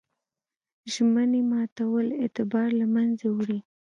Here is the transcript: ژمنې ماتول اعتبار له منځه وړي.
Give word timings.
ژمنې 0.93 1.41
ماتول 1.51 2.07
اعتبار 2.21 2.69
له 2.79 2.85
منځه 2.95 3.27
وړي. 3.37 3.59